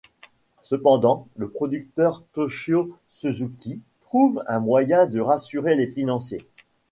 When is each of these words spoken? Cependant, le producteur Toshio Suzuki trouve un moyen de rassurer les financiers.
Cependant, 0.63 1.27
le 1.37 1.47
producteur 1.47 2.23
Toshio 2.33 2.97
Suzuki 3.11 3.81
trouve 4.03 4.43
un 4.47 4.59
moyen 4.59 5.05
de 5.05 5.19
rassurer 5.19 5.75
les 5.75 5.85
financiers. 5.85 6.47